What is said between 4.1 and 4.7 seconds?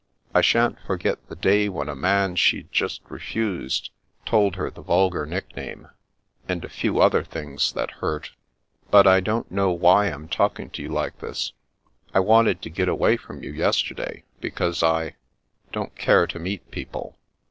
told